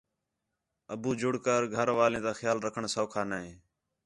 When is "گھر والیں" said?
1.75-2.23